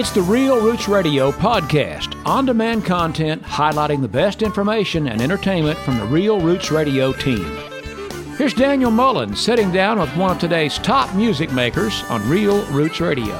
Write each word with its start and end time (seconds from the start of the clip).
It's 0.00 0.12
the 0.12 0.22
Real 0.22 0.58
Roots 0.62 0.88
Radio 0.88 1.30
podcast, 1.30 2.16
on 2.24 2.46
demand 2.46 2.86
content 2.86 3.42
highlighting 3.42 4.00
the 4.00 4.08
best 4.08 4.40
information 4.40 5.06
and 5.08 5.20
entertainment 5.20 5.78
from 5.80 5.98
the 5.98 6.06
Real 6.06 6.40
Roots 6.40 6.70
Radio 6.70 7.12
team. 7.12 7.44
Here's 8.38 8.54
Daniel 8.54 8.90
Mullins 8.90 9.38
sitting 9.38 9.70
down 9.70 10.00
with 10.00 10.08
one 10.16 10.30
of 10.30 10.38
today's 10.38 10.78
top 10.78 11.14
music 11.14 11.52
makers 11.52 12.02
on 12.04 12.26
Real 12.30 12.64
Roots 12.68 12.98
Radio. 13.02 13.36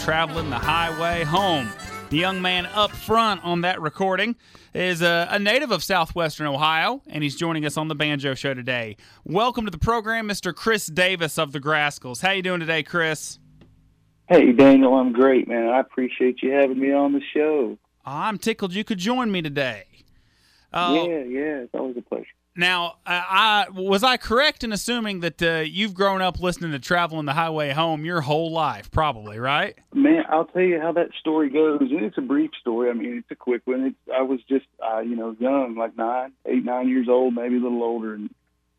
Traveling 0.00 0.50
the 0.50 0.58
highway 0.58 1.22
home. 1.22 1.70
The 2.10 2.18
young 2.18 2.42
man 2.42 2.66
up 2.66 2.90
front 2.90 3.44
on 3.44 3.60
that 3.60 3.80
recording 3.80 4.34
is 4.74 5.00
a, 5.00 5.28
a, 5.30 5.38
native 5.38 5.70
of 5.70 5.84
southwestern 5.84 6.48
Ohio, 6.48 7.02
and 7.06 7.22
he's 7.22 7.36
joining 7.36 7.64
us 7.64 7.76
on 7.76 7.86
the 7.86 7.94
Banjo 7.94 8.34
Show 8.34 8.52
today. 8.52 8.96
Welcome 9.24 9.64
to 9.66 9.70
the 9.70 9.78
program, 9.78 10.26
Mr. 10.26 10.52
Chris 10.52 10.88
Davis 10.88 11.38
of 11.38 11.52
the 11.52 11.60
Grascals. 11.60 12.20
How 12.20 12.32
you 12.32 12.42
doing 12.42 12.58
today, 12.58 12.82
Chris? 12.82 13.38
Hey, 14.28 14.52
Daniel, 14.52 14.94
I'm 14.94 15.12
great, 15.12 15.48
man. 15.48 15.68
I 15.68 15.80
appreciate 15.80 16.42
you 16.42 16.52
having 16.52 16.78
me 16.78 16.92
on 16.92 17.12
the 17.12 17.20
show. 17.34 17.76
I'm 18.06 18.38
tickled 18.38 18.72
you 18.72 18.84
could 18.84 18.98
join 18.98 19.30
me 19.30 19.42
today. 19.42 19.84
Uh, 20.72 21.04
yeah, 21.06 21.18
yeah, 21.18 21.56
it's 21.58 21.74
always 21.74 21.96
a 21.96 22.02
pleasure. 22.02 22.26
Now, 22.56 22.96
I, 23.04 23.66
I 23.68 23.70
was 23.70 24.04
I 24.04 24.16
correct 24.16 24.62
in 24.62 24.72
assuming 24.72 25.20
that 25.20 25.42
uh, 25.42 25.64
you've 25.66 25.92
grown 25.92 26.22
up 26.22 26.38
listening 26.40 26.70
to 26.72 26.78
"Traveling 26.78 27.26
the 27.26 27.32
Highway 27.32 27.72
Home" 27.72 28.04
your 28.04 28.20
whole 28.20 28.52
life, 28.52 28.90
probably, 28.90 29.38
right? 29.38 29.76
Man, 29.92 30.24
I'll 30.28 30.44
tell 30.44 30.62
you 30.62 30.80
how 30.80 30.92
that 30.92 31.10
story 31.18 31.50
goes, 31.50 31.80
and 31.80 32.02
it's 32.04 32.18
a 32.18 32.22
brief 32.22 32.52
story. 32.60 32.90
I 32.90 32.92
mean, 32.92 33.18
it's 33.18 33.30
a 33.30 33.36
quick 33.36 33.62
one. 33.64 33.86
It's, 33.86 33.96
I 34.16 34.22
was 34.22 34.40
just, 34.48 34.66
uh, 34.84 35.00
you 35.00 35.16
know, 35.16 35.36
young, 35.40 35.74
like 35.76 35.96
nine, 35.96 36.32
eight, 36.46 36.64
nine 36.64 36.88
years 36.88 37.08
old, 37.08 37.34
maybe 37.34 37.56
a 37.56 37.60
little 37.60 37.82
older, 37.82 38.14
and 38.14 38.30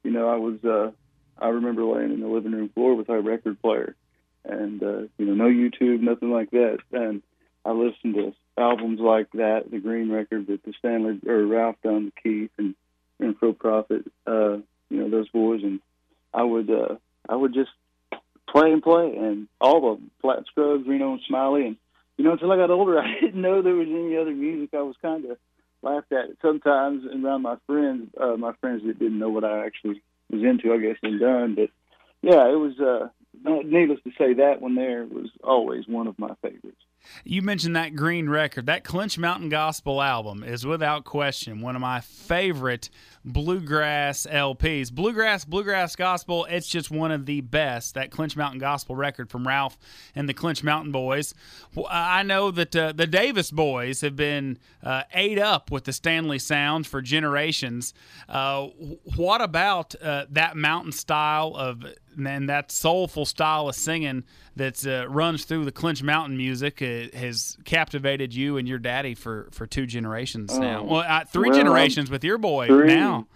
you 0.03 0.11
know, 0.11 0.29
I 0.29 0.37
was. 0.37 0.63
Uh, 0.63 0.91
I 1.37 1.49
remember 1.49 1.83
laying 1.83 2.13
in 2.13 2.21
the 2.21 2.27
living 2.27 2.53
room 2.53 2.69
floor 2.69 2.95
with 2.95 3.09
our 3.09 3.19
record 3.19 3.61
player, 3.61 3.95
and 4.47 4.81
uh, 4.83 5.01
you 5.17 5.25
know, 5.25 5.33
no 5.33 5.45
YouTube, 5.45 6.01
nothing 6.01 6.31
like 6.31 6.51
that. 6.51 6.77
And 6.91 7.21
I 7.65 7.71
listened 7.71 8.15
to 8.15 8.33
albums 8.57 8.99
like 8.99 9.31
that, 9.33 9.71
the 9.71 9.79
Green 9.79 10.11
record 10.11 10.47
that 10.47 10.63
the 10.63 10.73
Stanley 10.79 11.19
or 11.27 11.45
Ralph 11.45 11.77
done, 11.83 12.05
the 12.05 12.21
Keith 12.21 12.51
and 12.57 12.75
and 13.19 13.37
Pro 13.37 13.53
Prophet, 13.53 14.05
uh, 14.27 14.57
you 14.89 14.97
know, 14.97 15.09
those 15.09 15.29
boys, 15.29 15.61
and 15.63 15.79
I 16.33 16.43
would 16.43 16.69
uh, 16.69 16.95
I 17.27 17.35
would 17.35 17.53
just 17.53 17.71
play 18.49 18.71
and 18.71 18.83
play, 18.83 19.15
and 19.17 19.47
all 19.59 19.91
of 19.91 19.99
them, 19.99 20.11
Flatt 20.21 20.45
Scruggs, 20.47 20.87
Reno 20.87 21.13
and 21.13 21.21
Smiley, 21.27 21.67
and 21.67 21.77
you 22.17 22.23
know, 22.23 22.33
until 22.33 22.51
I 22.51 22.57
got 22.57 22.71
older, 22.71 22.99
I 23.01 23.19
didn't 23.19 23.41
know 23.41 23.61
there 23.61 23.73
was 23.73 23.87
any 23.87 24.17
other 24.17 24.31
music. 24.31 24.73
I 24.73 24.81
was 24.81 24.95
kind 25.01 25.25
of 25.25 25.37
laughed 25.81 26.11
at 26.11 26.37
sometimes 26.41 27.05
around 27.05 27.41
my 27.41 27.57
friends, 27.67 28.09
uh, 28.19 28.35
my 28.37 28.53
friends 28.61 28.83
that 28.85 28.99
didn't 28.99 29.19
know 29.19 29.29
what 29.29 29.43
I 29.43 29.65
actually 29.65 30.01
was 30.31 30.43
into, 30.43 30.73
I 30.73 30.77
guess, 30.77 30.97
and 31.03 31.19
done. 31.19 31.55
But 31.55 31.69
yeah, 32.21 32.47
it 32.51 32.59
was. 32.59 32.79
Uh, 32.79 33.09
needless 33.43 33.99
to 34.03 34.11
say, 34.17 34.33
that 34.33 34.61
one 34.61 34.75
there 34.75 35.05
was 35.05 35.29
always 35.43 35.87
one 35.87 36.07
of 36.07 36.17
my 36.19 36.33
favorites. 36.41 36.81
You 37.23 37.41
mentioned 37.41 37.75
that 37.75 37.95
green 37.95 38.29
record. 38.29 38.65
That 38.65 38.83
Clinch 38.83 39.17
Mountain 39.17 39.49
Gospel 39.49 40.01
album 40.01 40.43
is 40.43 40.65
without 40.65 41.05
question 41.05 41.61
one 41.61 41.75
of 41.75 41.81
my 41.81 42.01
favorite 42.01 42.89
bluegrass 43.23 44.27
LPs. 44.29 44.91
Bluegrass, 44.91 45.45
bluegrass 45.45 45.95
gospel, 45.95 46.45
it's 46.45 46.67
just 46.67 46.91
one 46.91 47.11
of 47.11 47.25
the 47.25 47.41
best. 47.41 47.95
That 47.95 48.11
Clinch 48.11 48.35
Mountain 48.35 48.59
Gospel 48.59 48.95
record 48.95 49.29
from 49.29 49.47
Ralph 49.47 49.77
and 50.13 50.29
the 50.29 50.33
Clinch 50.33 50.63
Mountain 50.63 50.91
Boys. 50.91 51.33
I 51.89 52.23
know 52.23 52.51
that 52.51 52.75
uh, 52.75 52.91
the 52.91 53.07
Davis 53.07 53.51
Boys 53.51 54.01
have 54.01 54.15
been 54.15 54.59
uh, 54.83 55.03
ate 55.13 55.39
up 55.39 55.71
with 55.71 55.85
the 55.85 55.93
Stanley 55.93 56.39
Sound 56.39 56.85
for 56.87 57.01
generations. 57.01 57.93
Uh, 58.29 58.67
what 59.15 59.41
about 59.41 59.95
uh, 60.01 60.25
that 60.29 60.55
mountain 60.55 60.91
style 60.91 61.55
of 61.55 61.85
and 62.17 62.49
that 62.49 62.71
soulful 62.71 63.25
style 63.25 63.67
of 63.67 63.75
singing 63.75 64.23
that 64.55 64.85
uh, 64.85 65.07
runs 65.09 65.45
through 65.45 65.65
the 65.65 65.71
Clinch 65.71 66.01
Mountain 66.03 66.37
music 66.37 66.81
uh, 66.81 67.17
has 67.17 67.57
captivated 67.65 68.33
you 68.33 68.57
and 68.57 68.67
your 68.67 68.79
daddy 68.79 69.15
for, 69.15 69.49
for 69.51 69.65
two 69.67 69.85
generations 69.85 70.51
oh, 70.53 70.59
now. 70.59 70.83
Well, 70.83 71.03
uh, 71.07 71.25
three 71.25 71.49
well, 71.49 71.57
generations 71.59 72.09
with 72.09 72.23
your 72.23 72.37
boy 72.37 72.67
three. 72.67 72.87
now. 72.87 73.27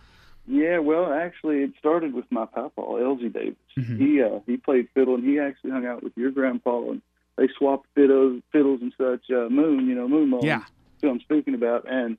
Yeah, 0.47 0.79
well, 0.79 1.13
actually, 1.13 1.57
it 1.57 1.73
started 1.77 2.13
with 2.13 2.25
my 2.31 2.45
papa, 2.45 2.81
Elsie 2.81 3.29
Davis. 3.29 3.55
Mm-hmm. 3.77 4.03
He 4.03 4.21
uh, 4.23 4.39
he 4.47 4.57
played 4.57 4.87
fiddle, 4.95 5.13
and 5.13 5.23
he 5.23 5.39
actually 5.39 5.69
hung 5.69 5.85
out 5.85 6.01
with 6.01 6.13
your 6.17 6.31
grandpa, 6.31 6.89
and 6.89 7.01
they 7.35 7.47
swapped 7.55 7.85
fiddles, 7.93 8.41
fiddles 8.51 8.81
and 8.81 8.91
such. 8.97 9.29
Uh, 9.29 9.47
Moon, 9.49 9.87
you 9.87 9.93
know, 9.93 10.07
Moon 10.07 10.29
Mullins, 10.29 10.47
yeah, 10.47 10.63
who 11.03 11.09
I'm 11.09 11.19
speaking 11.19 11.53
about, 11.53 11.85
and 11.87 12.17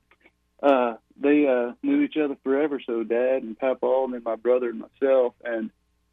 uh, 0.63 0.93
they 1.21 1.45
uh, 1.45 1.73
knew 1.83 2.03
each 2.03 2.15
other 2.15 2.37
forever. 2.41 2.81
So 2.85 3.03
Dad 3.03 3.43
and 3.43 3.59
Papa, 3.59 4.03
and 4.05 4.13
then 4.13 4.23
my 4.23 4.37
brother 4.37 4.69
and 4.69 4.79
myself, 4.79 5.33
and 5.43 5.69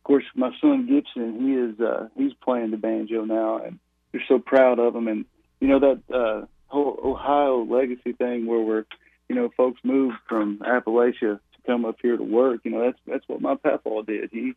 course, 0.08 0.24
my 0.34 0.50
son 0.60 0.86
Gibson, 0.86 1.38
he 1.38 1.52
is 1.52 1.80
uh, 1.80 2.08
he's 2.16 2.32
playing 2.42 2.70
the 2.70 2.78
banjo 2.78 3.24
now, 3.24 3.58
and 3.58 3.78
we're 4.12 4.22
so 4.26 4.38
proud 4.38 4.78
of 4.78 4.96
him. 4.96 5.06
And 5.06 5.26
you 5.60 5.68
know 5.68 5.80
that 5.80 6.02
uh, 6.12 6.46
whole 6.66 6.98
Ohio 7.04 7.62
legacy 7.62 8.12
thing 8.14 8.46
where 8.46 8.58
we're, 8.58 8.84
you 9.28 9.36
know, 9.36 9.50
folks 9.54 9.80
moved 9.84 10.16
from 10.26 10.58
Appalachia 10.60 11.38
to 11.38 11.62
come 11.66 11.84
up 11.84 11.96
here 12.00 12.16
to 12.16 12.22
work. 12.22 12.62
You 12.64 12.70
know, 12.70 12.86
that's 12.86 12.98
that's 13.06 13.28
what 13.28 13.42
my 13.42 13.54
papa 13.56 14.02
did. 14.06 14.30
He 14.32 14.54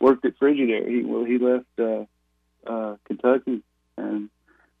worked 0.00 0.24
at 0.24 0.38
Frigidaire. 0.38 0.88
He 0.88 1.02
well, 1.02 1.24
he 1.24 1.38
left 1.38 1.66
uh, 1.76 2.04
uh, 2.64 2.96
Kentucky 3.04 3.62
and 3.98 4.30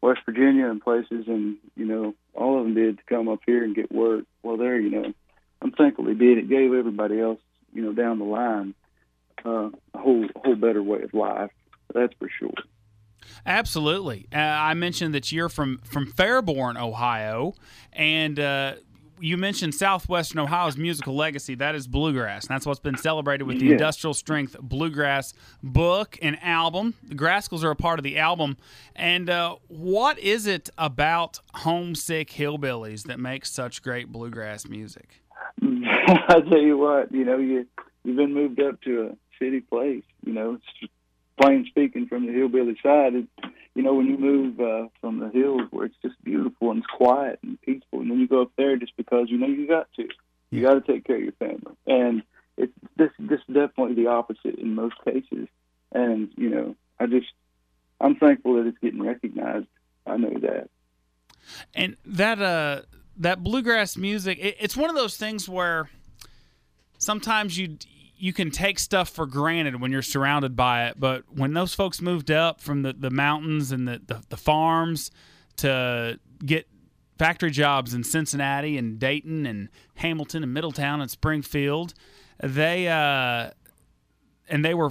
West 0.00 0.20
Virginia 0.24 0.70
and 0.70 0.80
places, 0.80 1.24
and 1.26 1.56
you 1.74 1.86
know, 1.86 2.14
all 2.34 2.58
of 2.58 2.64
them 2.64 2.74
did 2.74 2.98
to 2.98 3.04
come 3.08 3.28
up 3.28 3.40
here 3.44 3.64
and 3.64 3.74
get 3.74 3.90
work. 3.90 4.24
Well, 4.44 4.58
there, 4.58 4.78
you 4.78 4.90
know, 4.90 5.12
I'm 5.60 5.72
thankful 5.72 6.06
he 6.06 6.14
did. 6.14 6.38
It 6.38 6.48
gave 6.48 6.72
everybody 6.72 7.20
else, 7.20 7.40
you 7.72 7.82
know, 7.82 7.92
down 7.92 8.20
the 8.20 8.24
line 8.24 8.74
uh, 9.44 9.70
a 9.94 9.98
whole 9.98 10.26
whole 10.36 10.56
better 10.56 10.82
way 10.82 11.02
of 11.02 11.14
life. 11.14 11.50
That's 11.94 12.14
for 12.18 12.28
sure. 12.38 12.50
Absolutely. 13.46 14.26
Uh, 14.32 14.38
I 14.38 14.74
mentioned 14.74 15.14
that 15.14 15.32
you're 15.32 15.48
from 15.48 15.80
from 15.84 16.10
Fairborn, 16.12 16.80
Ohio, 16.80 17.54
and 17.92 18.38
uh, 18.38 18.74
you 19.20 19.36
mentioned 19.36 19.74
Southwestern 19.74 20.40
Ohio's 20.40 20.76
musical 20.76 21.14
legacy. 21.14 21.54
That 21.54 21.74
is 21.74 21.86
bluegrass. 21.86 22.46
And 22.46 22.54
that's 22.54 22.66
what's 22.66 22.80
been 22.80 22.96
celebrated 22.96 23.44
with 23.44 23.58
the 23.58 23.66
yeah. 23.66 23.72
Industrial 23.72 24.14
Strength 24.14 24.58
Bluegrass 24.60 25.32
book 25.62 26.18
and 26.20 26.38
album. 26.42 26.94
The 27.02 27.14
Grascals 27.14 27.64
are 27.64 27.70
a 27.70 27.76
part 27.76 27.98
of 27.98 28.02
the 28.02 28.18
album. 28.18 28.56
And 28.94 29.30
uh, 29.30 29.56
what 29.68 30.18
is 30.18 30.46
it 30.46 30.68
about 30.76 31.40
homesick 31.54 32.30
hillbillies 32.30 33.04
that 33.04 33.20
makes 33.20 33.50
such 33.50 33.82
great 33.82 34.10
bluegrass 34.10 34.66
music? 34.66 35.22
I 35.62 36.40
tell 36.48 36.60
you 36.60 36.76
what, 36.76 37.12
you 37.12 37.24
know, 37.24 37.38
you 37.38 37.66
you've 38.02 38.16
been 38.16 38.34
moved 38.34 38.60
up 38.60 38.80
to 38.82 39.10
a 39.10 39.23
city 39.38 39.60
place. 39.60 40.04
You 40.24 40.32
know, 40.32 40.54
it's 40.54 40.90
plain 41.40 41.66
speaking 41.68 42.06
from 42.06 42.26
the 42.26 42.32
hillbilly 42.32 42.76
side. 42.82 43.14
It, 43.14 43.26
you 43.74 43.82
know, 43.82 43.94
when 43.94 44.06
you 44.06 44.18
move 44.18 44.60
uh, 44.60 44.88
from 45.00 45.18
the 45.18 45.30
hills 45.30 45.62
where 45.70 45.86
it's 45.86 45.96
just 46.02 46.22
beautiful 46.22 46.70
and 46.70 46.78
it's 46.78 46.86
quiet 46.86 47.38
and 47.42 47.60
peaceful, 47.62 48.00
and 48.00 48.10
then 48.10 48.20
you 48.20 48.28
go 48.28 48.42
up 48.42 48.52
there 48.56 48.76
just 48.76 48.96
because 48.96 49.28
you 49.28 49.38
know 49.38 49.46
you 49.46 49.66
got 49.66 49.88
to. 49.96 50.08
You 50.50 50.62
got 50.62 50.74
to 50.74 50.80
take 50.92 51.04
care 51.04 51.16
of 51.16 51.22
your 51.22 51.32
family, 51.32 51.74
and 51.84 52.22
it's 52.56 52.72
this 52.96 53.10
this 53.18 53.40
definitely 53.52 53.94
the 53.94 54.06
opposite 54.06 54.54
in 54.56 54.74
most 54.74 54.94
cases. 55.04 55.48
And 55.90 56.30
you 56.36 56.48
know, 56.48 56.76
I 57.00 57.06
just 57.06 57.26
I'm 58.00 58.16
thankful 58.16 58.54
that 58.56 58.66
it's 58.66 58.78
getting 58.78 59.02
recognized. 59.02 59.66
I 60.06 60.16
know 60.16 60.38
that. 60.40 60.68
And 61.74 61.96
that 62.06 62.40
uh 62.40 62.82
that 63.16 63.42
bluegrass 63.42 63.96
music, 63.96 64.38
it, 64.40 64.56
it's 64.60 64.76
one 64.76 64.90
of 64.90 64.96
those 64.96 65.16
things 65.16 65.48
where 65.48 65.88
sometimes 66.98 67.58
you 67.58 67.78
you 68.16 68.32
can 68.32 68.50
take 68.50 68.78
stuff 68.78 69.08
for 69.08 69.26
granted 69.26 69.80
when 69.80 69.90
you're 69.90 70.02
surrounded 70.02 70.56
by 70.56 70.86
it, 70.86 70.98
but 70.98 71.24
when 71.30 71.52
those 71.52 71.74
folks 71.74 72.00
moved 72.00 72.30
up 72.30 72.60
from 72.60 72.82
the, 72.82 72.92
the 72.92 73.10
mountains 73.10 73.72
and 73.72 73.88
the, 73.88 74.00
the, 74.06 74.22
the 74.28 74.36
farms 74.36 75.10
to 75.56 76.18
get 76.44 76.68
factory 77.18 77.50
jobs 77.50 77.94
in 77.94 78.04
Cincinnati 78.04 78.76
and 78.76 78.98
Dayton 78.98 79.46
and 79.46 79.68
Hamilton 79.96 80.42
and 80.42 80.52
Middletown 80.54 81.00
and 81.00 81.10
Springfield, 81.10 81.94
they 82.42 82.88
uh, 82.88 83.50
and 84.48 84.64
they 84.64 84.74
were 84.74 84.90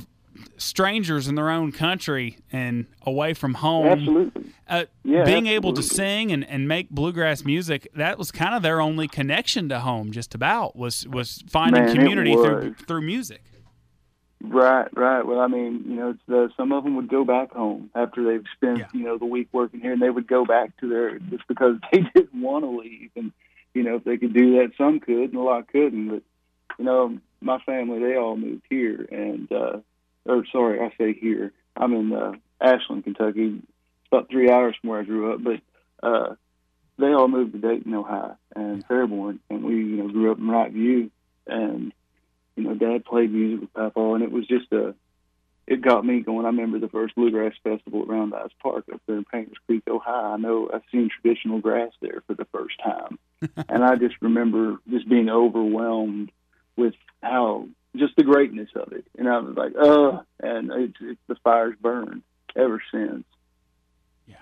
strangers 0.58 1.28
in 1.28 1.36
their 1.36 1.50
own 1.50 1.72
country 1.72 2.38
and 2.52 2.86
away 3.06 3.34
from 3.34 3.56
home. 3.56 3.88
Absolutely. 3.88 4.44
Uh, 4.68 4.86
yeah, 5.04 5.24
being 5.24 5.48
absolutely. 5.48 5.50
able 5.52 5.74
to 5.74 5.84
sing 5.84 6.32
and, 6.32 6.48
and 6.48 6.68
make 6.68 6.90
bluegrass 6.90 7.44
music, 7.44 7.88
that 7.96 8.18
was 8.18 8.32
kind 8.32 8.56
of 8.56 8.64
their 8.64 8.80
only 8.82 9.08
connection 9.08 9.70
to 9.70 9.80
home, 9.80 10.12
just 10.12 10.34
about, 10.34 10.76
was 10.76 11.08
was 11.08 11.44
finding 11.48 11.86
Man, 11.86 11.96
community 11.96 12.34
through 12.34 12.76
through 12.76 13.02
music. 13.02 13.44
Right, 14.44 14.88
right. 14.96 15.26
Well, 15.26 15.40
I 15.40 15.48
mean, 15.48 15.86
you 15.88 15.96
know, 15.96 16.16
the, 16.28 16.50
some 16.58 16.74
of 16.74 16.84
them 16.84 16.98
would 16.98 17.08
go 17.08 17.24
back 17.24 17.54
home 17.54 17.90
after 17.96 18.26
they've 18.26 18.44
spent, 18.54 18.80
yeah. 18.80 18.88
you 18.94 19.06
know, 19.06 19.18
the 19.18 19.26
week 19.26 19.48
working 19.54 19.80
here, 19.80 19.94
and 19.94 20.02
they 20.02 20.10
would 20.10 20.28
go 20.28 20.44
back 20.44 20.76
to 20.82 20.90
their 20.90 21.18
just 21.20 21.48
because 21.48 21.78
they 21.92 22.02
didn't 22.14 22.42
want 22.42 22.66
to 22.66 22.70
leave. 22.70 23.12
And 23.16 23.32
you 23.74 23.84
know, 23.84 23.96
if 23.96 24.04
they 24.04 24.18
could 24.18 24.34
do 24.34 24.58
that, 24.58 24.72
some 24.78 25.00
could, 25.00 25.32
and 25.32 25.36
a 25.36 25.42
lot 25.42 25.68
couldn't. 25.70 26.10
But 26.10 26.24
you 26.78 26.86
know, 26.86 27.18
my 27.40 27.60
family, 27.60 28.00
they 28.00 28.18
all 28.18 28.36
moved 28.36 28.66
here, 28.70 29.08
and 29.12 29.52
uh, 29.52 29.78
or 30.26 30.46
sorry, 30.52 30.80
I 30.80 30.94
say 30.98 31.14
here. 31.14 31.52
I'm 31.76 31.94
in 31.94 32.14
uh, 32.14 32.34
Ashland, 32.62 33.04
Kentucky. 33.04 33.58
It's 33.58 34.08
about 34.12 34.30
three 34.30 34.50
hours 34.50 34.76
from 34.80 34.92
where 34.92 35.00
I 35.00 35.04
grew 35.04 35.34
up, 35.34 35.44
but 35.44 36.08
uh, 36.08 36.36
they 36.98 37.14
all 37.14 37.28
moved 37.28 37.54
to 37.54 37.60
Dayton, 37.60 37.94
Ohio, 37.94 38.38
and 38.56 38.88
Fairborn, 38.88 39.40
and 39.50 39.64
we, 39.64 39.76
you 39.76 39.98
know, 39.98 40.10
grew 40.10 40.32
up 40.32 40.38
in 40.38 40.48
Wright 40.48 40.72
View, 40.72 41.10
and 41.48 41.92
you 42.56 42.64
know, 42.64 42.76
Dad 42.76 43.06
played 43.06 43.32
music 43.32 43.62
with 43.62 43.74
Papa, 43.74 44.14
and 44.14 44.24
it 44.24 44.32
was 44.32 44.46
just 44.48 44.72
a, 44.72 44.94
it 45.66 45.82
got 45.82 46.06
me 46.06 46.20
going. 46.20 46.46
I 46.46 46.50
remember 46.50 46.80
the 46.80 46.90
first 46.90 47.16
bluegrass 47.16 47.54
festival 47.64 48.04
at 48.04 48.08
Roundice 48.08 48.52
Park 48.62 48.86
up 48.94 49.02
there 49.08 49.18
in 49.18 49.26
Painters 49.26 49.58
Creek, 49.66 49.84
Ohio. 49.88 50.34
I 50.34 50.38
know 50.38 50.70
I've 50.72 50.84
seen 50.92 51.10
traditional 51.10 51.60
grass 51.60 51.92
there 52.02 52.22
for 52.28 52.36
the 52.36 52.46
first 52.46 52.76
time, 52.84 53.18
and 53.70 53.84
I 53.84 53.96
just 53.96 54.16
remember 54.22 54.78
just 54.90 55.10
being 55.10 55.30
overwhelmed 55.30 56.32
with 56.76 56.94
how 57.22 57.68
just 57.96 58.16
the 58.16 58.24
greatness 58.24 58.70
of 58.76 58.92
it. 58.92 59.06
And 59.18 59.28
I 59.28 59.40
was 59.40 59.56
like, 59.56 59.74
uh, 59.76 60.22
and 60.42 60.72
it's, 60.72 60.98
it's 61.02 61.22
the 61.28 61.36
fire's 61.44 61.76
burned 61.82 62.24
ever 62.56 62.82
since. 62.92 63.26
Yeah. 64.28 64.36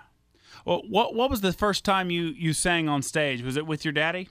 Well, 0.66 0.84
what 0.88 1.16
what 1.16 1.30
was 1.30 1.42
the 1.42 1.54
first 1.54 1.86
time 1.86 2.10
you 2.10 2.24
you 2.24 2.54
sang 2.54 2.90
on 2.90 3.02
stage? 3.02 3.42
Was 3.42 3.58
it 3.58 3.66
with 3.66 3.86
your 3.86 3.92
daddy? 3.92 4.30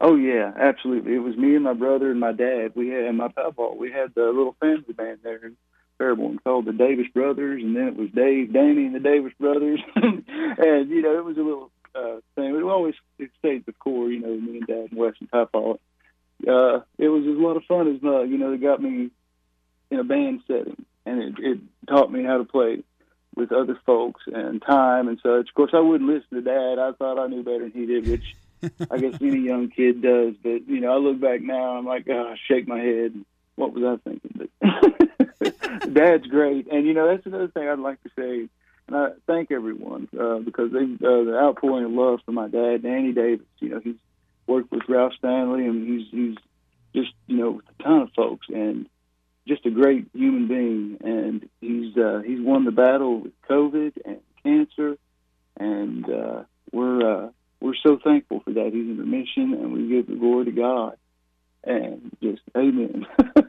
Oh 0.00 0.16
yeah, 0.16 0.52
absolutely. 0.56 1.14
It 1.14 1.20
was 1.20 1.36
me 1.36 1.54
and 1.54 1.64
my 1.64 1.72
brother 1.72 2.10
and 2.10 2.18
my 2.18 2.32
dad. 2.32 2.72
We 2.74 2.88
had 2.88 3.04
and 3.04 3.16
my 3.16 3.28
papa. 3.28 3.74
We 3.76 3.92
had 3.92 4.14
the 4.14 4.26
little 4.26 4.56
family 4.60 4.92
band 4.92 5.20
there 5.22 5.44
in 5.44 5.56
Fairborn 6.00 6.42
called 6.42 6.64
the 6.64 6.72
Davis 6.72 7.06
Brothers, 7.14 7.62
and 7.62 7.76
then 7.76 7.88
it 7.88 7.96
was 7.96 8.10
Dave, 8.10 8.52
Danny, 8.52 8.86
and 8.86 8.94
the 8.94 9.00
Davis 9.00 9.32
Brothers. 9.38 9.80
and 9.96 10.90
you 10.90 11.02
know, 11.02 11.16
it 11.16 11.24
was 11.24 11.36
a 11.36 11.42
little 11.42 11.70
uh, 11.94 12.16
thing. 12.34 12.52
We 12.52 12.62
always 12.64 12.94
it 13.18 13.30
stayed 13.38 13.66
the 13.66 13.72
core. 13.72 14.10
You 14.10 14.20
know, 14.20 14.40
me 14.40 14.58
and 14.58 14.66
Dad 14.66 14.90
and 14.90 14.98
Wes 14.98 15.14
and 15.20 15.30
Papa. 15.30 15.78
Uh, 16.46 16.80
it 16.98 17.08
was 17.08 17.24
a 17.24 17.30
lot 17.30 17.56
of 17.56 17.64
fun 17.64 17.94
as 17.94 18.02
uh, 18.04 18.22
you 18.22 18.38
know. 18.38 18.50
They 18.50 18.58
got 18.58 18.82
me 18.82 19.10
in 19.90 19.98
a 19.98 20.04
band 20.04 20.42
setting, 20.46 20.84
and 21.06 21.22
it, 21.22 21.34
it 21.38 21.58
taught 21.88 22.10
me 22.10 22.24
how 22.24 22.38
to 22.38 22.44
play 22.44 22.82
with 23.34 23.52
other 23.52 23.78
folks 23.84 24.22
and 24.26 24.62
time 24.62 25.08
and 25.08 25.18
such. 25.22 25.48
Of 25.48 25.54
course, 25.54 25.72
I 25.74 25.80
wouldn't 25.80 26.08
listen 26.08 26.36
to 26.36 26.40
Dad. 26.42 26.78
I 26.78 26.92
thought 26.92 27.18
I 27.18 27.26
knew 27.26 27.42
better 27.42 27.68
than 27.68 27.72
he 27.72 27.86
did, 27.86 28.08
which 28.08 28.36
I 28.90 28.98
guess 28.98 29.20
any 29.20 29.40
young 29.40 29.68
kid 29.68 30.02
does. 30.02 30.34
But 30.42 30.68
you 30.68 30.80
know, 30.80 30.92
I 30.92 30.96
look 30.96 31.20
back 31.20 31.42
now, 31.42 31.76
I'm 31.76 31.86
like, 31.86 32.06
oh, 32.08 32.32
I 32.32 32.36
shake 32.46 32.68
my 32.68 32.78
head. 32.78 33.14
What 33.56 33.72
was 33.72 33.84
I 33.84 34.08
thinking? 34.08 34.48
But 34.60 35.94
Dad's 35.94 36.26
great, 36.26 36.66
and 36.70 36.86
you 36.86 36.94
know, 36.94 37.08
that's 37.08 37.26
another 37.26 37.48
thing 37.48 37.68
I'd 37.68 37.78
like 37.78 38.02
to 38.02 38.10
say. 38.16 38.48
And 38.86 38.96
I 38.96 39.08
thank 39.26 39.50
everyone 39.50 40.08
uh, 40.18 40.38
because 40.38 40.70
they 40.72 40.82
uh, 40.82 41.24
the 41.24 41.38
outpouring 41.40 41.86
of 41.86 41.92
love 41.92 42.20
for 42.24 42.32
my 42.32 42.48
dad, 42.48 42.82
Danny 42.82 43.12
Davis. 43.12 43.46
You 43.60 43.70
know, 43.70 43.80
he's 43.82 43.96
worked 44.46 44.70
with 44.70 44.82
Ralph 44.88 45.12
Stanley, 45.18 45.66
and 45.66 45.86
he's 45.86 46.08
he's 46.10 46.36
just 46.94 47.14
you 47.26 47.36
know 47.36 47.60
a 47.78 47.82
ton 47.82 48.02
of 48.02 48.10
folks, 48.14 48.46
and 48.48 48.86
just 49.46 49.66
a 49.66 49.70
great 49.70 50.06
human 50.14 50.48
being. 50.48 50.98
And 51.02 51.48
he's 51.60 51.96
uh, 51.96 52.22
he's 52.24 52.40
won 52.40 52.64
the 52.64 52.72
battle 52.72 53.20
with 53.20 53.32
COVID 53.48 53.92
and 54.04 54.20
cancer, 54.42 54.96
and 55.58 56.08
uh, 56.08 56.42
we're 56.72 57.26
uh, 57.26 57.28
we're 57.60 57.74
so 57.82 57.98
thankful 58.02 58.40
for 58.40 58.52
that. 58.52 58.70
He's 58.72 58.86
in 58.86 58.98
remission, 58.98 59.54
and 59.54 59.72
we 59.72 59.88
give 59.88 60.06
the 60.06 60.16
glory 60.16 60.46
to 60.46 60.52
God. 60.52 60.96
And 61.66 62.14
just 62.22 62.42
amen. 62.54 63.06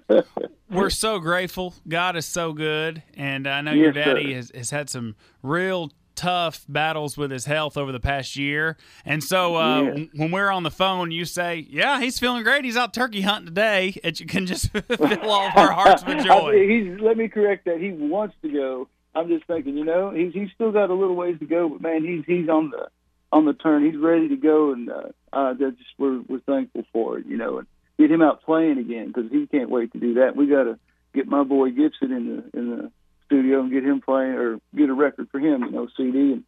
We're 0.71 0.89
so 0.89 1.19
grateful. 1.19 1.73
God 1.85 2.15
is 2.15 2.25
so 2.25 2.53
good, 2.53 3.03
and 3.15 3.45
I 3.45 3.59
know 3.59 3.73
your 3.73 3.91
daddy 3.91 4.31
sir. 4.31 4.35
has, 4.35 4.51
has 4.55 4.69
had 4.69 4.89
some 4.89 5.15
real 5.43 5.91
tough 6.15 6.65
battles 6.69 7.17
with 7.17 7.31
his 7.31 7.45
health 7.45 7.77
over 7.77 7.91
the 7.91 7.99
past 7.99 8.35
year. 8.35 8.77
And 9.05 9.23
so 9.23 9.55
uh, 9.57 9.81
Yeah. 9.81 9.89
w- 9.89 10.09
when 10.15 10.31
we're 10.31 10.49
on 10.51 10.63
the 10.63 10.71
phone, 10.71 11.11
you 11.11 11.25
say, 11.25 11.65
"Yeah, 11.69 11.99
he's 11.99 12.17
feeling 12.19 12.43
great. 12.43 12.63
He's 12.65 12.77
out 12.77 12.93
turkey 12.93 13.21
hunting 13.21 13.47
today." 13.47 13.99
It 14.03 14.27
can 14.27 14.45
just 14.45 14.71
fill 14.71 15.29
all 15.31 15.47
of 15.47 15.55
our 15.57 15.71
hearts 15.71 16.05
with 16.05 16.17
I- 16.21 16.23
joy. 16.23 16.67
he's 16.67 16.99
let 16.99 17.17
me 17.17 17.27
correct 17.27 17.65
that. 17.65 17.79
He 17.79 17.91
wants 17.91 18.35
to 18.41 18.49
go. 18.49 18.87
I'm 19.13 19.27
just 19.29 19.45
thinking, 19.47 19.77
you 19.77 19.85
know, 19.85 20.11
he's 20.11 20.33
he's 20.33 20.49
still 20.55 20.71
got 20.71 20.89
a 20.89 20.93
little 20.93 21.15
ways 21.15 21.39
to 21.39 21.45
go, 21.45 21.69
but 21.69 21.81
man, 21.81 22.03
he's 22.03 22.23
he's 22.25 22.49
on 22.49 22.69
the 22.71 22.87
on 23.31 23.45
the 23.45 23.53
turn. 23.53 23.85
He's 23.85 23.97
ready 23.99 24.27
to 24.29 24.35
go, 24.37 24.71
and 24.73 24.89
uh, 24.89 25.03
uh, 25.33 25.53
just 25.53 25.77
we're 25.97 26.19
we're 26.27 26.39
thankful 26.41 26.83
for 26.91 27.17
it, 27.19 27.25
you 27.25 27.37
know, 27.37 27.59
and 27.59 27.67
get 27.97 28.11
him 28.11 28.21
out 28.21 28.43
playing 28.43 28.77
again 28.77 29.07
because 29.07 29.31
he 29.31 29.47
can't 29.47 29.69
wait 29.69 29.91
to 29.93 29.99
do 29.99 30.15
that. 30.15 30.35
We 30.35 30.47
got 30.47 30.63
to 30.63 30.77
get 31.13 31.27
my 31.27 31.43
boy 31.43 31.71
Gibson 31.71 32.11
in 32.11 32.27
the 32.51 32.59
in 32.59 32.69
the 32.71 32.91
studio 33.35 33.61
and 33.61 33.71
get 33.71 33.83
him 33.83 34.01
playing 34.01 34.33
or 34.33 34.59
get 34.75 34.89
a 34.89 34.93
record 34.93 35.27
for 35.31 35.39
him, 35.39 35.63
you 35.63 35.71
know, 35.71 35.87
CD 35.97 36.33
and 36.33 36.43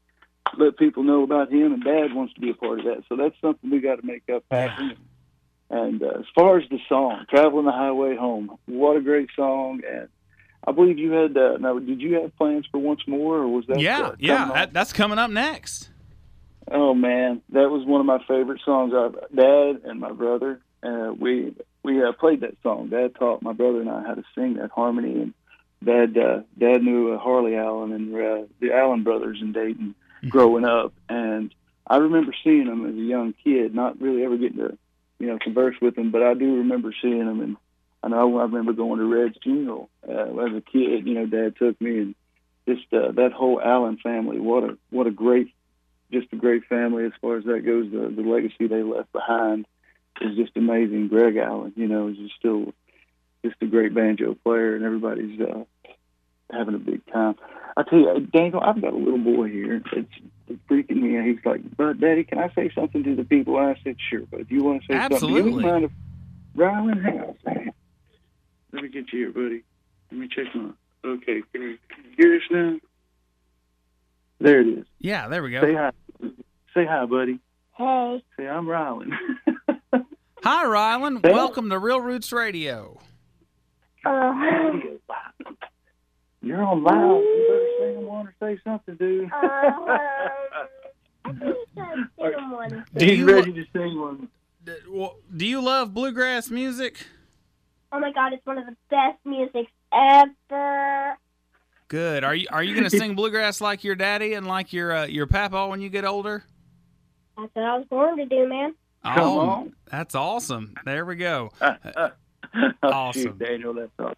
let 0.57 0.77
people 0.77 1.03
know 1.03 1.23
about 1.23 1.51
him. 1.51 1.73
And 1.73 1.83
Dad 1.83 2.13
wants 2.13 2.33
to 2.35 2.41
be 2.41 2.51
a 2.51 2.53
part 2.53 2.79
of 2.79 2.85
that, 2.85 3.03
so 3.09 3.15
that's 3.15 3.35
something 3.41 3.69
we 3.69 3.79
got 3.79 3.99
to 3.99 4.05
make 4.05 4.23
up 4.33 4.43
happen. 4.49 4.95
And 5.69 6.01
uh, 6.01 6.19
as 6.19 6.25
far 6.33 6.57
as 6.57 6.69
the 6.69 6.79
song, 6.87 7.25
"Traveling 7.29 7.65
the 7.65 7.73
Highway 7.73 8.15
Home," 8.15 8.57
what 8.67 8.95
a 8.95 9.01
great 9.01 9.29
song! 9.35 9.81
And 9.89 10.07
I 10.65 10.71
believe 10.71 10.97
you 10.97 11.11
had. 11.11 11.35
Uh, 11.35 11.57
now, 11.57 11.77
did 11.77 11.99
you 11.99 12.21
have 12.21 12.35
plans 12.37 12.65
for 12.71 12.77
once 12.77 13.01
more, 13.05 13.39
or 13.39 13.49
was 13.49 13.65
that? 13.67 13.79
yeah, 13.81 14.07
uh, 14.07 14.15
yeah, 14.17 14.51
that, 14.53 14.73
that's 14.73 14.93
coming 14.93 15.19
up 15.19 15.29
next. 15.29 15.89
Oh 16.71 16.93
man, 16.93 17.41
that 17.49 17.69
was 17.69 17.85
one 17.85 17.99
of 17.99 18.05
my 18.05 18.19
favorite 18.29 18.61
songs. 18.63 18.93
I've, 18.95 19.35
Dad 19.35 19.81
and 19.83 19.99
my 19.99 20.13
brother, 20.13 20.61
uh, 20.83 21.11
we 21.19 21.53
we 21.83 22.01
uh, 22.01 22.13
played 22.13 22.41
that 22.41 22.55
song. 22.63 22.87
Dad 22.87 23.15
taught 23.15 23.41
my 23.41 23.51
brother 23.51 23.81
and 23.81 23.89
I 23.89 24.03
how 24.03 24.13
to 24.13 24.23
sing 24.35 24.53
that 24.55 24.71
harmony, 24.71 25.21
and 25.21 25.33
Dad 25.83 26.17
uh, 26.17 26.41
Dad 26.57 26.81
knew 26.83 27.13
uh, 27.13 27.19
Harley 27.19 27.55
Allen 27.55 27.91
and 27.93 28.15
uh, 28.15 28.47
the 28.59 28.73
Allen 28.73 29.03
brothers 29.03 29.39
in 29.41 29.51
Dayton 29.51 29.95
growing 30.27 30.65
up, 30.65 30.93
and 31.07 31.53
I 31.85 31.97
remember 31.97 32.33
seeing 32.43 32.65
them 32.65 32.85
as 32.85 32.95
a 32.95 32.97
young 32.97 33.33
kid. 33.43 33.75
Not 33.75 34.01
really 34.01 34.23
ever 34.23 34.37
getting 34.37 34.57
to 34.57 34.77
you 35.19 35.27
know 35.27 35.37
converse 35.39 35.75
with 35.81 35.95
them, 35.95 36.11
but 36.11 36.23
I 36.23 36.33
do 36.33 36.57
remember 36.57 36.93
seeing 37.01 37.25
them, 37.25 37.41
and 37.41 37.57
I 38.03 38.09
know 38.09 38.39
I 38.39 38.43
remember 38.43 38.73
going 38.73 38.99
to 38.99 39.05
Red's 39.05 39.37
funeral 39.41 39.89
uh, 40.07 40.35
as 40.45 40.55
a 40.55 40.61
kid. 40.61 41.07
You 41.07 41.13
know, 41.13 41.25
Dad 41.25 41.55
took 41.57 41.79
me, 41.79 41.99
and 41.99 42.15
just 42.67 42.91
uh, 42.91 43.11
that 43.13 43.31
whole 43.33 43.61
Allen 43.61 43.97
family. 43.97 44.39
What 44.39 44.63
a 44.63 44.77
what 44.89 45.07
a 45.07 45.11
great 45.11 45.53
just 46.11 46.27
a 46.31 46.37
great 46.37 46.65
family 46.65 47.05
as 47.05 47.11
far 47.21 47.37
as 47.37 47.45
that 47.45 47.65
goes. 47.65 47.91
The 47.91 48.09
the 48.09 48.27
legacy 48.27 48.67
they 48.67 48.83
left 48.83 49.11
behind 49.11 49.67
is 50.21 50.35
just 50.35 50.57
amazing. 50.57 51.07
Greg 51.07 51.37
Allen, 51.37 51.73
you 51.75 51.87
know, 51.87 52.07
is 52.07 52.17
just 52.17 52.35
still 52.35 52.73
just 53.47 53.61
a 53.61 53.65
great 53.65 53.93
banjo 53.93 54.35
player, 54.43 54.75
and 54.75 54.83
everybody's 54.83 55.39
uh, 55.39 55.63
having 56.51 56.75
a 56.75 56.79
big 56.79 57.05
time. 57.11 57.35
I 57.75 57.83
tell 57.83 57.99
you, 57.99 58.27
Daniel, 58.33 58.61
I've 58.61 58.81
got 58.81 58.93
a 58.93 58.97
little 58.97 59.19
boy 59.19 59.49
here. 59.49 59.75
It's, 59.75 60.09
it's 60.47 60.59
freaking 60.69 61.01
me. 61.01 61.17
out. 61.17 61.25
He's 61.25 61.45
like, 61.45 61.61
"But 61.77 61.99
Daddy, 61.99 62.23
can 62.23 62.39
I 62.39 62.51
say 62.53 62.71
something 62.73 63.03
to 63.03 63.15
the 63.15 63.23
people?" 63.23 63.57
And 63.57 63.69
I 63.69 63.81
said, 63.83 63.97
"Sure, 64.09 64.23
but 64.29 64.41
if 64.41 64.51
you 64.51 64.63
want 64.63 64.81
to 64.81 64.87
say 64.87 64.99
something? 64.99 65.15
Absolutely. 65.15 65.63
You 65.63 65.69
mind 65.69 65.85
if 65.85 65.91
Rylan, 66.57 67.03
hang 67.03 67.19
on. 67.19 67.71
Let 68.73 68.83
me 68.83 68.89
get 68.89 69.11
you 69.13 69.19
here, 69.19 69.31
buddy. 69.31 69.63
Let 70.11 70.19
me 70.19 70.27
check 70.27 70.45
my. 70.55 70.71
Okay, 71.05 71.41
can 71.53 71.61
you 71.61 71.77
hear 72.17 72.35
us 72.35 72.41
now? 72.49 72.77
There 74.39 74.61
it 74.61 74.67
is. 74.67 74.85
Yeah, 74.99 75.27
there 75.27 75.41
we 75.43 75.51
go. 75.51 75.61
Say 75.61 75.73
go. 75.73 75.77
hi. 75.77 76.29
Say 76.73 76.85
hi, 76.85 77.05
buddy. 77.05 77.39
Hey. 77.77 78.23
Say 78.37 78.47
I'm 78.47 78.65
Rylan. 78.65 79.11
Hi, 80.43 80.65
Rylan. 80.65 81.25
Hey. 81.25 81.33
Welcome 81.33 81.69
to 81.71 81.79
Real 81.79 81.99
Roots 81.99 82.31
Radio. 82.31 82.99
Uh, 84.07 84.71
You're 86.41 86.63
on 86.63 86.83
loud. 86.83 87.19
You 87.19 87.45
better 87.49 87.93
sing 87.93 88.05
one 88.05 88.27
or 88.27 88.33
say 88.39 88.59
something, 88.63 88.95
dude. 88.95 89.29
uh, 89.33 89.35
I 89.35 90.67
think 91.25 91.55
I 91.77 92.51
one. 92.51 92.85
Do 92.95 93.05
you- 93.05 93.25
ready 93.25 93.53
to 93.53 93.65
sing 93.73 93.99
one. 93.99 94.29
Do 95.35 95.45
you 95.45 95.61
love 95.61 95.93
bluegrass 95.93 96.49
music? 96.49 97.05
Oh 97.91 97.99
my 97.99 98.11
god, 98.11 98.33
it's 98.33 98.45
one 98.45 98.57
of 98.57 98.65
the 98.65 98.75
best 98.89 99.17
music 99.25 99.67
ever. 99.93 101.17
Good. 101.87 102.23
Are 102.25 102.35
you 102.35 102.47
are 102.51 102.61
you 102.63 102.73
going 102.75 102.83
to 102.89 102.97
sing 102.97 103.15
bluegrass 103.15 103.61
like 103.61 103.83
your 103.85 103.95
daddy 103.95 104.33
and 104.33 104.45
like 104.45 104.73
your 104.73 104.93
uh, 104.93 105.05
your 105.05 105.25
papa 105.25 105.67
when 105.67 105.79
you 105.81 105.89
get 105.89 106.03
older? 106.05 106.43
That's 107.37 107.53
what 107.55 107.65
I 107.65 107.77
was 107.77 107.85
born 107.89 108.17
to 108.17 108.25
do, 108.25 108.47
man. 108.49 108.75
Come 109.03 109.19
oh, 109.19 109.39
on. 109.39 109.73
that's 109.89 110.15
awesome. 110.15 110.73
There 110.85 111.05
we 111.05 111.15
go. 111.15 111.51
oh, 111.61 111.75
Awesome. 112.83 113.21
Shoot, 113.21 113.39
Daniel, 113.39 113.73
that's 113.73 113.91
awesome. 113.99 114.15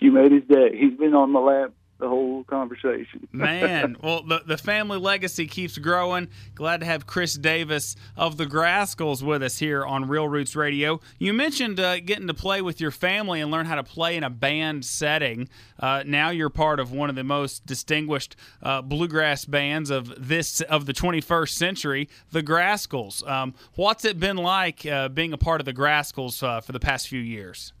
You 0.00 0.12
made 0.12 0.32
his 0.32 0.44
day. 0.44 0.76
He's 0.76 0.96
been 0.98 1.14
on 1.14 1.30
my 1.30 1.40
lap 1.40 1.72
the 2.00 2.08
whole 2.08 2.42
conversation. 2.44 3.28
Man, 3.32 3.96
well, 4.02 4.22
the, 4.22 4.42
the 4.44 4.58
family 4.58 4.98
legacy 4.98 5.46
keeps 5.46 5.78
growing. 5.78 6.28
Glad 6.54 6.80
to 6.80 6.86
have 6.86 7.06
Chris 7.06 7.34
Davis 7.34 7.94
of 8.16 8.36
the 8.36 8.46
Grascals 8.46 9.22
with 9.22 9.42
us 9.42 9.58
here 9.58 9.84
on 9.84 10.08
Real 10.08 10.26
Roots 10.26 10.56
Radio. 10.56 11.00
You 11.18 11.32
mentioned 11.32 11.78
uh, 11.78 12.00
getting 12.00 12.26
to 12.26 12.34
play 12.34 12.62
with 12.62 12.80
your 12.80 12.90
family 12.90 13.40
and 13.40 13.50
learn 13.50 13.66
how 13.66 13.76
to 13.76 13.84
play 13.84 14.16
in 14.16 14.24
a 14.24 14.30
band 14.30 14.84
setting. 14.84 15.48
Uh, 15.78 16.02
now 16.04 16.30
you're 16.30 16.50
part 16.50 16.80
of 16.80 16.90
one 16.92 17.10
of 17.10 17.16
the 17.16 17.24
most 17.24 17.66
distinguished 17.66 18.34
uh, 18.62 18.82
bluegrass 18.82 19.44
bands 19.44 19.90
of 19.90 20.28
this 20.28 20.60
of 20.62 20.86
the 20.86 20.94
21st 20.94 21.50
century, 21.50 22.08
the 22.32 22.42
Grascals. 22.42 23.26
Um, 23.28 23.54
what's 23.74 24.04
it 24.04 24.18
been 24.18 24.38
like 24.38 24.84
uh, 24.86 25.08
being 25.08 25.32
a 25.32 25.38
part 25.38 25.60
of 25.60 25.64
the 25.66 25.74
Grascals 25.74 26.42
uh, 26.42 26.60
for 26.60 26.72
the 26.72 26.80
past 26.80 27.08
few 27.08 27.20
years? 27.20 27.72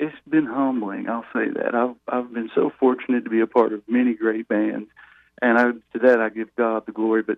It's 0.00 0.16
been 0.26 0.46
humbling. 0.46 1.10
I'll 1.10 1.26
say 1.34 1.50
that. 1.50 1.74
I've 1.74 1.94
I've 2.08 2.32
been 2.32 2.50
so 2.54 2.72
fortunate 2.80 3.24
to 3.24 3.30
be 3.30 3.40
a 3.40 3.46
part 3.46 3.74
of 3.74 3.82
many 3.86 4.14
great 4.14 4.48
bands, 4.48 4.88
and 5.42 5.58
I, 5.58 5.64
to 5.72 5.98
that 6.02 6.20
I 6.20 6.30
give 6.30 6.48
God 6.56 6.86
the 6.86 6.92
glory. 6.92 7.22
But 7.22 7.36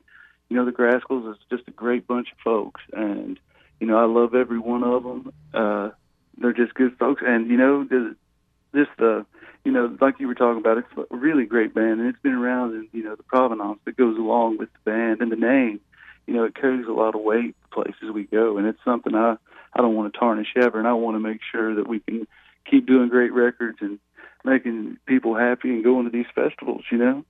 you 0.49 0.57
know, 0.57 0.65
the 0.65 0.71
Grascals 0.71 1.29
is 1.33 1.39
just 1.51 1.67
a 1.67 1.73
great 1.73 2.07
bunch 2.07 2.29
of 2.31 2.39
folks, 2.39 2.81
and 2.93 3.37
you 3.81 3.89
know, 3.89 3.99
I 3.99 4.05
love 4.05 4.37
every 4.37 4.61
one 4.61 4.85
of 4.85 5.03
them. 5.03 5.33
Uh, 5.53 5.91
they're 6.39 6.53
just 6.53 6.75
good 6.75 6.97
folks, 6.99 7.21
and 7.27 7.51
you 7.51 7.57
know, 7.57 7.83
the, 7.83 8.15
this 8.71 8.87
the 8.97 9.27
you 9.65 9.73
know, 9.73 9.97
like 10.01 10.21
you 10.21 10.29
were 10.29 10.35
talking 10.37 10.61
about, 10.61 10.79
it's 10.79 11.11
a 11.11 11.17
really 11.17 11.47
great 11.47 11.75
band, 11.75 11.99
and 11.99 12.09
it's 12.09 12.23
been 12.23 12.33
around, 12.33 12.75
and 12.75 12.89
you 12.93 13.03
know, 13.03 13.17
the 13.17 13.25
provenance 13.25 13.81
that 13.87 13.97
goes 13.97 14.17
along 14.17 14.59
with 14.59 14.69
the 14.73 14.91
band 14.91 15.21
and 15.21 15.33
the 15.33 15.37
name. 15.37 15.81
You 16.29 16.35
know, 16.35 16.45
it 16.45 16.55
carries 16.55 16.87
a 16.87 16.93
lot 16.93 17.17
of 17.17 17.23
weight 17.23 17.57
places 17.73 18.13
we 18.15 18.23
go, 18.23 18.57
and 18.57 18.69
it's 18.69 18.85
something 18.85 19.17
I 19.17 19.37
I 19.75 19.81
don't 19.81 19.97
want 19.97 20.13
to 20.13 20.19
tarnish 20.21 20.55
ever, 20.55 20.79
and 20.79 20.87
I 20.87 20.93
want 20.93 21.17
to 21.17 21.21
make 21.21 21.41
sure 21.51 21.75
that 21.75 21.89
we 21.89 21.99
can 21.99 22.29
keep 22.69 22.87
doing 22.87 23.09
great 23.09 23.33
records 23.33 23.79
and 23.81 23.99
making 24.45 24.99
people 25.07 25.37
happy 25.37 25.71
and 25.71 25.85
going 25.85 26.05
to 26.05 26.11
these 26.11 26.27
festivals. 26.35 26.85
You 26.91 26.99
know. 26.99 27.25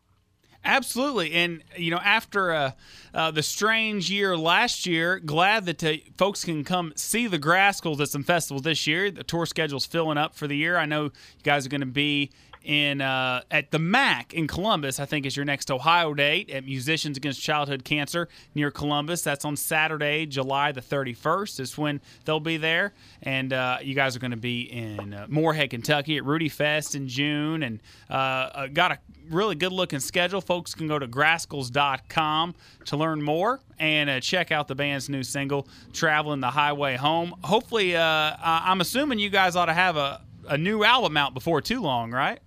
Absolutely, 0.65 1.33
and 1.33 1.63
you 1.77 1.91
know, 1.91 1.99
after 1.99 2.53
uh, 2.53 2.71
uh, 3.13 3.33
the 3.33 3.43
strange 3.43 4.11
year 4.11 4.37
last 4.37 4.87
year, 4.87 5.19
glad 5.19 5.67
that 5.67 5.83
uh, 5.83 5.95
folks 6.17 6.45
can 6.45 6.63
come 6.63 6.93
see 6.95 7.27
the 7.27 7.39
Grascals 7.39 7.99
at 8.01 8.09
some 8.09 8.23
festivals 8.23 8.63
this 8.63 8.87
year. 8.87 9.11
The 9.11 9.25
tour 9.25 9.45
schedule's 9.45 9.87
filling 9.87 10.19
up 10.19 10.37
for 10.37 10.47
the 10.47 10.57
year. 10.57 10.77
I 10.77 10.87
know 10.87 11.05
you 11.05 11.11
guys 11.43 11.67
are 11.67 11.69
going 11.69 11.81
to 11.81 11.87
be 11.87 12.31
in 12.65 13.01
uh, 13.01 13.43
at 13.51 13.71
the 13.71 13.79
MAC 13.79 14.33
in 14.35 14.47
Columbus. 14.47 15.01
I 15.01 15.07
think 15.07 15.27
is 15.27 15.37
your 15.37 15.45
next 15.45 15.71
Ohio 15.71 16.15
date 16.15 16.51
at 16.51 16.65
Musicians 16.65 17.17
Against 17.17 17.41
Childhood 17.41 17.85
Cancer 17.85 18.29
near 18.55 18.71
Columbus. 18.71 19.23
That's 19.23 19.45
on 19.45 19.57
Saturday, 19.57 20.27
July 20.27 20.73
the 20.73 20.81
31st. 20.81 21.61
Is 21.61 21.79
when 21.79 22.01
they'll 22.25 22.41
be 22.41 22.57
there, 22.57 22.93
and 23.23 23.53
uh, 23.53 23.79
you 23.83 23.95
guys 23.95 24.17
are 24.17 24.19
going 24.19 24.33
to 24.33 24.37
be 24.37 24.63
in 24.63 25.15
uh, 25.15 25.27
Morehead, 25.29 25.71
Kentucky 25.71 26.17
at 26.17 26.25
Rudy 26.25 26.49
Fest 26.49 26.95
in 26.95 27.09
June, 27.09 27.63
and 27.63 27.81
uh, 28.11 28.13
uh, 28.13 28.67
got 28.69 28.93
a 28.93 28.99
really 29.31 29.55
good 29.55 29.73
looking 29.73 30.01
schedule. 30.01 30.41
Folks 30.41 30.75
can 30.75 30.89
go 30.89 30.99
to 30.99 31.07
grascals.com 31.07 32.55
to 32.87 32.97
learn 32.97 33.23
more 33.23 33.61
and 33.79 34.11
uh, 34.11 34.21
check 34.21 34.53
out 34.53 34.69
the 34.69 34.75
band's 34.75 35.09
new 35.09 35.23
single, 35.23 35.67
Traveling 35.93 36.41
the 36.41 36.51
Highway 36.51 36.97
Home. 36.97 37.35
Hopefully, 37.43 37.97
I'm 37.97 38.81
assuming 38.81 39.19
you 39.19 39.31
guys 39.31 39.57
ought 39.57 39.67
to 39.67 39.75
have 39.75 39.97
a, 39.97 40.21
a 40.49 40.59
new 40.59 40.85
album 40.85 41.17
out 41.17 41.35
before 41.35 41.61
too 41.61 41.81
long, 41.81 42.11
right? 42.11 42.41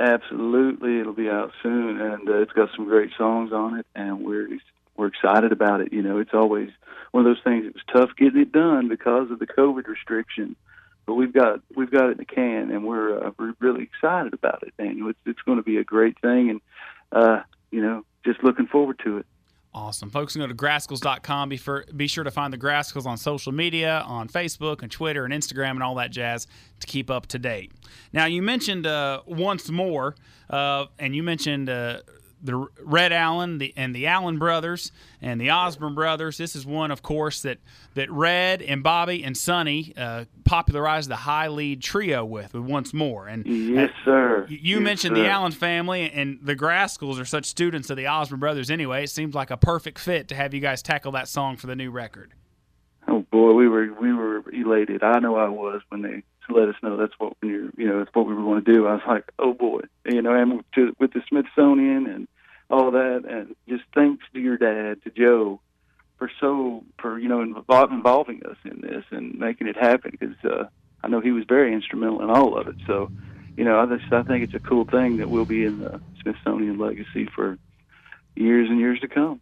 Absolutely, 0.00 0.98
it'll 0.98 1.12
be 1.12 1.28
out 1.28 1.52
soon, 1.62 2.00
and 2.00 2.26
uh, 2.26 2.38
it's 2.40 2.52
got 2.52 2.70
some 2.74 2.86
great 2.86 3.10
songs 3.18 3.52
on 3.52 3.78
it, 3.78 3.86
and 3.94 4.24
we're 4.24 4.48
we're 4.96 5.08
excited 5.08 5.52
about 5.52 5.82
it. 5.82 5.92
You 5.92 6.00
know, 6.00 6.16
it's 6.18 6.32
always 6.32 6.70
one 7.10 7.26
of 7.26 7.30
those 7.30 7.44
things. 7.44 7.66
It 7.66 7.74
was 7.74 7.82
tough 7.92 8.16
getting 8.16 8.40
it 8.40 8.50
done 8.50 8.88
because 8.88 9.30
of 9.30 9.38
the 9.38 9.46
COVID 9.46 9.86
restriction, 9.86 10.56
but 11.04 11.14
we've 11.14 11.34
got 11.34 11.60
we've 11.76 11.90
got 11.90 12.06
it 12.06 12.12
in 12.12 12.16
the 12.16 12.24
can, 12.24 12.70
and 12.70 12.86
we're 12.86 13.26
uh, 13.26 13.32
we're 13.38 13.52
really 13.58 13.82
excited 13.82 14.32
about 14.32 14.62
it. 14.62 14.72
Daniel, 14.78 15.10
it's 15.10 15.18
it's 15.26 15.42
going 15.42 15.58
to 15.58 15.62
be 15.62 15.76
a 15.76 15.84
great 15.84 16.18
thing, 16.22 16.48
and 16.48 16.60
uh, 17.12 17.42
you 17.70 17.82
know, 17.82 18.02
just 18.24 18.42
looking 18.42 18.68
forward 18.68 18.98
to 19.04 19.18
it. 19.18 19.26
Awesome. 19.72 20.10
Folks 20.10 20.32
can 20.32 20.40
go 20.40 20.48
to 20.48 20.54
grascals.com. 20.54 21.48
Be, 21.48 21.56
for, 21.56 21.84
be 21.94 22.08
sure 22.08 22.24
to 22.24 22.30
find 22.32 22.52
the 22.52 22.58
Grascals 22.58 23.06
on 23.06 23.16
social 23.16 23.52
media, 23.52 24.02
on 24.04 24.28
Facebook 24.28 24.82
and 24.82 24.90
Twitter 24.90 25.24
and 25.24 25.32
Instagram 25.32 25.70
and 25.70 25.82
all 25.82 25.94
that 25.94 26.10
jazz 26.10 26.48
to 26.80 26.86
keep 26.88 27.08
up 27.08 27.26
to 27.28 27.38
date. 27.38 27.70
Now, 28.12 28.26
you 28.26 28.42
mentioned 28.42 28.84
uh, 28.84 29.22
once 29.26 29.70
more, 29.70 30.16
uh, 30.48 30.86
and 30.98 31.14
you 31.14 31.22
mentioned 31.22 31.70
uh, 31.70 32.00
the 32.42 32.66
Red 32.82 33.12
Allen 33.12 33.58
the, 33.58 33.72
and 33.76 33.94
the 33.94 34.06
Allen 34.06 34.38
brothers 34.38 34.92
and 35.20 35.40
the 35.40 35.50
Osborne 35.50 35.94
brothers. 35.94 36.38
This 36.38 36.56
is 36.56 36.64
one, 36.64 36.90
of 36.90 37.02
course, 37.02 37.42
that 37.42 37.58
that 37.94 38.10
Red 38.10 38.62
and 38.62 38.82
Bobby 38.82 39.24
and 39.24 39.36
Sonny 39.36 39.92
uh, 39.96 40.24
popularized 40.44 41.10
the 41.10 41.16
high 41.16 41.48
lead 41.48 41.82
trio 41.82 42.24
with, 42.24 42.54
with 42.54 42.62
once 42.62 42.94
more. 42.94 43.26
And 43.26 43.46
yes, 43.46 43.90
sir. 44.04 44.46
You 44.48 44.76
yes, 44.76 44.84
mentioned 44.84 45.16
sir. 45.16 45.22
the 45.22 45.28
Allen 45.28 45.52
family 45.52 46.10
and 46.10 46.38
the 46.42 46.56
Grascals 46.56 47.20
are 47.20 47.24
such 47.24 47.46
students 47.46 47.90
of 47.90 47.96
the 47.96 48.06
Osborne 48.06 48.40
brothers. 48.40 48.70
Anyway, 48.70 49.04
it 49.04 49.10
seems 49.10 49.34
like 49.34 49.50
a 49.50 49.56
perfect 49.56 49.98
fit 49.98 50.28
to 50.28 50.34
have 50.34 50.54
you 50.54 50.60
guys 50.60 50.82
tackle 50.82 51.12
that 51.12 51.28
song 51.28 51.56
for 51.56 51.66
the 51.66 51.76
new 51.76 51.90
record. 51.90 52.34
Oh 53.08 53.24
boy, 53.30 53.52
we 53.54 53.68
were 53.68 53.92
we 54.00 54.12
were 54.12 54.42
elated. 54.52 55.02
I 55.02 55.18
know 55.18 55.36
I 55.36 55.48
was 55.48 55.82
when 55.88 56.02
they 56.02 56.22
let 56.50 56.68
us 56.68 56.76
know 56.82 56.96
that's 56.96 57.18
what 57.18 57.34
we 57.42 57.48
you 57.48 57.72
know 57.78 57.98
that's 57.98 58.14
what 58.14 58.26
we 58.26 58.34
were 58.34 58.42
going 58.42 58.64
to 58.64 58.72
do. 58.72 58.86
I 58.86 58.94
was 58.94 59.02
like, 59.06 59.30
oh 59.38 59.54
boy, 59.54 59.80
you 60.04 60.22
know, 60.22 60.34
and 60.34 60.64
to, 60.74 60.94
with 60.98 61.12
the 61.12 61.22
Smithsonian 61.28 62.06
and 62.06 62.28
all 62.68 62.90
that, 62.92 63.24
and 63.28 63.54
just 63.68 63.84
thanks 63.94 64.24
to 64.32 64.40
your 64.40 64.56
dad, 64.56 65.02
to 65.04 65.10
Joe, 65.10 65.60
for 66.18 66.30
so 66.40 66.84
for 66.98 67.18
you 67.18 67.28
know 67.28 67.40
involving 67.42 67.96
involving 67.96 68.42
us 68.44 68.56
in 68.64 68.80
this 68.80 69.04
and 69.10 69.38
making 69.38 69.66
it 69.66 69.76
happen 69.76 70.12
because 70.18 70.36
uh, 70.44 70.64
I 71.02 71.08
know 71.08 71.20
he 71.20 71.32
was 71.32 71.44
very 71.48 71.72
instrumental 71.72 72.22
in 72.22 72.30
all 72.30 72.58
of 72.58 72.68
it. 72.68 72.76
So, 72.86 73.10
you 73.56 73.64
know, 73.64 73.80
I 73.80 73.86
just 73.96 74.12
I 74.12 74.22
think 74.22 74.44
it's 74.44 74.54
a 74.54 74.60
cool 74.60 74.84
thing 74.84 75.16
that 75.18 75.30
we'll 75.30 75.44
be 75.44 75.64
in 75.64 75.80
the 75.80 76.00
Smithsonian 76.22 76.78
legacy 76.78 77.26
for 77.34 77.58
years 78.36 78.68
and 78.68 78.78
years 78.78 79.00
to 79.00 79.08
come. 79.08 79.40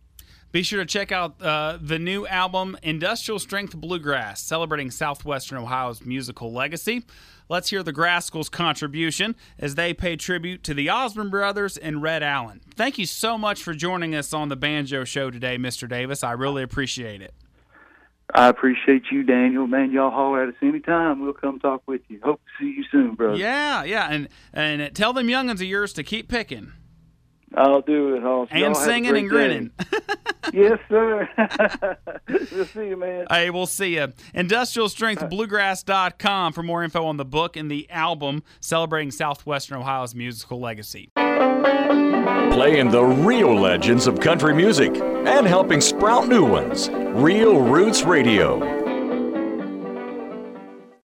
Be 0.50 0.62
sure 0.62 0.80
to 0.80 0.86
check 0.86 1.12
out 1.12 1.42
uh, 1.42 1.78
the 1.80 1.98
new 1.98 2.26
album, 2.26 2.78
Industrial 2.82 3.38
Strength 3.38 3.76
Bluegrass, 3.76 4.42
celebrating 4.42 4.90
Southwestern 4.90 5.58
Ohio's 5.58 6.02
musical 6.04 6.50
legacy. 6.50 7.04
Let's 7.50 7.68
hear 7.68 7.82
the 7.82 7.92
Grascals' 7.92 8.50
contribution 8.50 9.36
as 9.58 9.74
they 9.74 9.92
pay 9.92 10.16
tribute 10.16 10.62
to 10.64 10.72
the 10.72 10.88
Osborne 10.88 11.28
brothers 11.28 11.76
and 11.76 12.00
Red 12.02 12.22
Allen. 12.22 12.62
Thank 12.74 12.98
you 12.98 13.04
so 13.04 13.36
much 13.36 13.62
for 13.62 13.74
joining 13.74 14.14
us 14.14 14.32
on 14.32 14.48
the 14.48 14.56
Banjo 14.56 15.04
Show 15.04 15.30
today, 15.30 15.58
Mr. 15.58 15.86
Davis. 15.86 16.24
I 16.24 16.32
really 16.32 16.62
appreciate 16.62 17.20
it. 17.20 17.34
I 18.34 18.48
appreciate 18.48 19.04
you, 19.10 19.22
Daniel. 19.22 19.66
Man, 19.66 19.90
y'all 19.90 20.10
holler 20.10 20.42
at 20.42 20.48
us 20.50 20.54
anytime. 20.62 21.20
We'll 21.20 21.32
come 21.32 21.58
talk 21.60 21.82
with 21.86 22.02
you. 22.08 22.20
Hope 22.22 22.40
to 22.40 22.64
see 22.64 22.76
you 22.76 22.84
soon, 22.90 23.14
brother. 23.14 23.36
Yeah, 23.36 23.84
yeah, 23.84 24.08
and 24.10 24.28
and 24.52 24.94
tell 24.94 25.14
them 25.14 25.28
youngins 25.28 25.54
of 25.54 25.62
yours 25.62 25.94
to 25.94 26.02
keep 26.02 26.28
picking. 26.28 26.72
I'll 27.54 27.82
do 27.82 28.14
it. 28.14 28.22
I'll, 28.22 28.46
and 28.50 28.76
singing 28.76 29.16
and 29.16 29.28
grinning. 29.28 29.72
yes, 30.52 30.78
sir. 30.88 31.28
we'll 32.28 32.66
see 32.66 32.88
you, 32.88 32.96
man. 32.96 33.26
Hey, 33.30 33.50
we'll 33.50 33.66
see 33.66 33.96
you. 33.96 34.12
IndustrialStrengthBluegrass.com 34.34 36.48
uh. 36.48 36.52
for 36.52 36.62
more 36.62 36.84
info 36.84 37.06
on 37.06 37.16
the 37.16 37.24
book 37.24 37.56
and 37.56 37.68
the 37.70 37.88
album 37.90 38.42
celebrating 38.60 39.10
Southwestern 39.10 39.78
Ohio's 39.78 40.14
musical 40.14 40.60
legacy. 40.60 41.10
Playing 41.14 42.90
the 42.90 43.04
real 43.04 43.58
legends 43.58 44.06
of 44.06 44.20
country 44.20 44.54
music 44.54 44.94
and 44.96 45.46
helping 45.46 45.80
sprout 45.80 46.28
new 46.28 46.44
ones. 46.44 46.90
Real 46.90 47.58
Roots 47.60 48.02
Radio. 48.02 48.77